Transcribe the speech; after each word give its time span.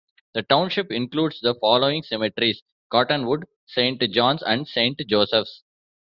The 0.33 0.41
township 0.41 0.91
includes 0.91 1.41
the 1.41 1.53
following 1.61 2.01
cemeteries: 2.01 2.63
Cottonwood, 2.89 3.45
Saint 3.67 4.01
Johns 4.01 4.41
and 4.41 4.67
Saint 4.67 4.99
Josephs. 5.07 5.61